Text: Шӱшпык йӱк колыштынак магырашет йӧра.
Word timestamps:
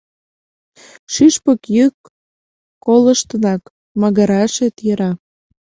Шӱшпык 1.13 1.61
йӱк 1.75 1.95
колыштынак 2.85 3.61
магырашет 4.01 4.75
йӧра. 4.85 5.11